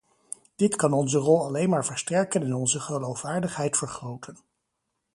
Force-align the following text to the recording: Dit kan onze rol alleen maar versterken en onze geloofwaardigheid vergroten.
Dit 0.55 0.75
kan 0.75 0.93
onze 0.93 1.17
rol 1.17 1.45
alleen 1.45 1.69
maar 1.69 1.85
versterken 1.85 2.43
en 2.43 2.53
onze 2.55 2.79
geloofwaardigheid 2.79 3.77
vergroten. 3.77 4.37